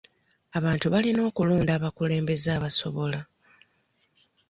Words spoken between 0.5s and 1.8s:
Abantu balina okulonda